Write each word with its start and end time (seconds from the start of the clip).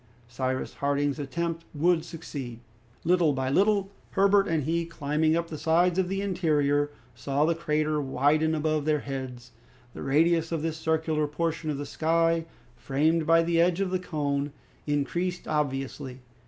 Cyrus 0.27 0.73
Harding's 0.73 1.19
attempt 1.19 1.63
would 1.75 2.03
succeed. 2.03 2.59
Little 3.03 3.33
by 3.33 3.51
little, 3.51 3.91
Herbert 4.13 4.47
and 4.47 4.63
he 4.63 4.83
climbing 4.83 5.35
up 5.35 5.49
the 5.51 5.59
sides 5.59 5.99
of 5.99 6.09
the 6.09 6.21
interior, 6.23 6.89
saw 7.13 7.45
the 7.45 7.53
crater 7.53 8.01
widen 8.01 8.55
above 8.55 8.85
their 8.85 9.01
heads. 9.01 9.51
The 9.93 10.01
radius 10.01 10.51
of 10.51 10.63
this 10.63 10.77
circular 10.77 11.27
portion 11.27 11.69
of 11.69 11.77
the 11.77 11.85
sky, 11.85 12.45
framed 12.75 13.27
by 13.27 13.43
the 13.43 13.61
edge 13.61 13.79
of 13.79 13.91
the 13.91 13.99
cone, 13.99 14.51
increased 14.87 15.47
obviously. 15.47 16.21